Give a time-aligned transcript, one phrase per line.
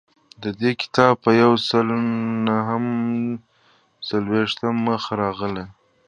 [0.43, 1.87] د دې کتاب په یو سل
[2.47, 2.77] نهه
[4.07, 5.65] څلویښتم مخ راغلی.